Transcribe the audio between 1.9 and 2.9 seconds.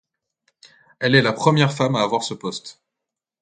à avoir ce poste.